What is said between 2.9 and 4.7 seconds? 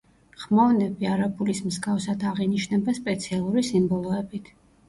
სპეციალური სიმბოლოებით.